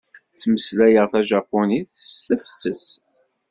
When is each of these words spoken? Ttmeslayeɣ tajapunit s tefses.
Ttmeslayeɣ 0.33 1.05
tajapunit 1.11 1.91
s 2.05 2.09
tefses. 2.27 2.85